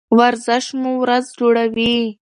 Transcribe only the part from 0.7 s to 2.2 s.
مو ورځ جوړوي.